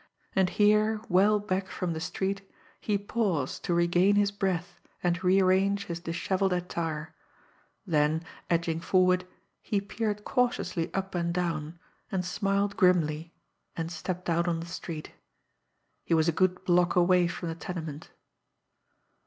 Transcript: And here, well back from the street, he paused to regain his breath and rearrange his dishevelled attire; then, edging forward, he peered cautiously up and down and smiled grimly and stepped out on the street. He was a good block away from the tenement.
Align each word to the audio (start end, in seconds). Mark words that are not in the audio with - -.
And 0.35 0.49
here, 0.49 0.99
well 1.09 1.37
back 1.39 1.67
from 1.67 1.93
the 1.93 1.99
street, 1.99 2.41
he 2.79 2.97
paused 2.97 3.63
to 3.65 3.73
regain 3.75 4.15
his 4.15 4.31
breath 4.31 4.79
and 5.03 5.23
rearrange 5.23 5.85
his 5.85 5.99
dishevelled 5.99 6.53
attire; 6.53 7.13
then, 7.85 8.23
edging 8.49 8.79
forward, 8.79 9.27
he 9.61 9.79
peered 9.79 10.23
cautiously 10.25 10.91
up 10.95 11.13
and 11.13 11.31
down 11.31 11.77
and 12.11 12.25
smiled 12.25 12.75
grimly 12.77 13.31
and 13.77 13.91
stepped 13.91 14.27
out 14.27 14.47
on 14.47 14.59
the 14.59 14.65
street. 14.65 15.11
He 16.03 16.15
was 16.15 16.27
a 16.27 16.31
good 16.31 16.63
block 16.63 16.95
away 16.95 17.27
from 17.27 17.49
the 17.49 17.53
tenement. 17.55 18.09